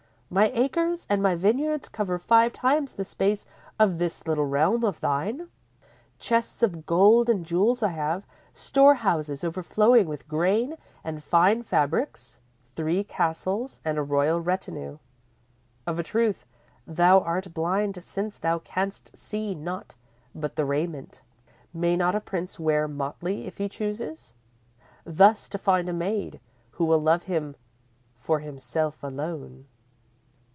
My 0.33 0.49
acres 0.53 1.05
and 1.09 1.21
my 1.21 1.35
vineyards 1.35 1.89
cover 1.89 2.17
five 2.17 2.53
times 2.53 2.93
the 2.93 3.03
space 3.03 3.45
of 3.77 3.97
this 3.97 4.25
little 4.25 4.45
realm 4.45 4.85
of 4.85 5.01
thine. 5.01 5.49
Chests 6.19 6.63
of 6.63 6.85
gold 6.85 7.27
and 7.29 7.45
jewels 7.45 7.83
I 7.83 7.89
have, 7.89 8.25
storehouses 8.53 9.43
overflowing 9.43 10.07
with 10.07 10.29
grain 10.29 10.77
and 11.03 11.21
fine 11.21 11.63
fabrics, 11.63 12.39
three 12.63 13.03
castles 13.03 13.81
and 13.83 13.97
a 13.97 14.01
royal 14.03 14.39
retinue. 14.39 14.99
Of 15.85 15.99
a 15.99 16.03
truth, 16.03 16.45
thou 16.87 17.19
art 17.19 17.53
blind 17.53 18.01
since 18.01 18.37
thou 18.37 18.59
canst 18.59 19.17
see 19.17 19.53
naught 19.53 19.95
but 20.33 20.55
the 20.55 20.63
raiment. 20.63 21.21
May 21.73 21.97
not 21.97 22.15
a 22.15 22.21
Prince 22.21 22.57
wear 22.57 22.87
motley 22.87 23.47
if 23.47 23.57
he 23.57 23.67
chooses, 23.67 24.33
thus 25.03 25.49
to 25.49 25.57
find 25.57 25.89
a 25.89 25.93
maid 25.93 26.39
who 26.75 26.85
will 26.85 27.01
love 27.01 27.23
him 27.23 27.57
for 28.15 28.39
himself 28.39 29.03
alone?" 29.03 29.65